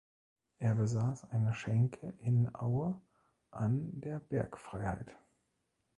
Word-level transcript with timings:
Er 0.57 0.73
besaß 0.73 1.29
eine 1.29 1.53
Schenke 1.53 2.15
in 2.21 2.55
Aue 2.55 2.99
an 3.51 4.01
der 4.01 4.17
‚Bergfreiheit‘. 4.19 5.15